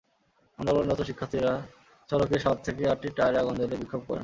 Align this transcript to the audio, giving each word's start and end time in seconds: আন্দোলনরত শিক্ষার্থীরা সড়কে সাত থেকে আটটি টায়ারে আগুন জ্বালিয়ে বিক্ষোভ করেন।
আন্দোলনরত 0.59 1.01
শিক্ষার্থীরা 1.09 1.53
সড়কে 2.09 2.37
সাত 2.45 2.57
থেকে 2.67 2.83
আটটি 2.91 3.07
টায়ারে 3.17 3.37
আগুন 3.41 3.55
জ্বালিয়ে 3.59 3.81
বিক্ষোভ 3.81 4.01
করেন। 4.07 4.19